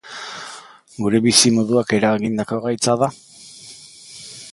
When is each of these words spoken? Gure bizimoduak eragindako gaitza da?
Gure 1.03 1.19
bizimoduak 1.25 1.93
eragindako 1.97 2.59
gaitza 2.65 2.97
da? 3.03 3.11